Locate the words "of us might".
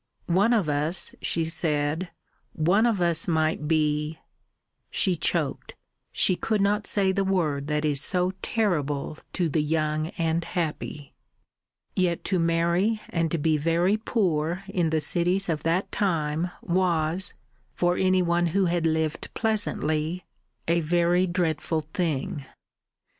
2.87-3.67